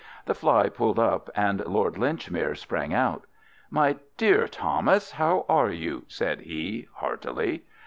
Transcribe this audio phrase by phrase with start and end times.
[0.25, 3.25] The fly pulled up and Lord Linchmere sprang out.
[3.69, 7.61] "My dear Thomas, how are you?" said he, heartily.